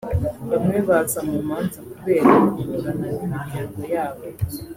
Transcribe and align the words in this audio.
Bamwe 0.49 0.77
baza 0.87 1.19
mu 1.29 1.39
manza 1.47 1.79
kubera 1.91 2.29
kuburana 2.53 3.07
n’imyiryango 3.17 3.79
yabo 3.93 4.23